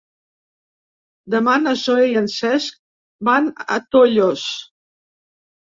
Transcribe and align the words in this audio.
Demà 1.35 1.53
na 1.65 1.75
Zoè 1.83 2.09
i 2.13 2.17
en 2.23 2.31
Cesc 2.39 2.81
van 3.31 3.53
a 3.79 3.79
Tollos. 3.93 4.51